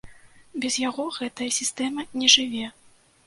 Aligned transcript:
Без 0.63 0.77
яго 0.83 1.05
гэтая 1.17 1.51
сістэма 1.59 2.05
не 2.21 2.31
жыве. 2.37 2.65